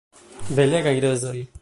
Belegaj 0.59 0.97
rozoj. 1.07 1.47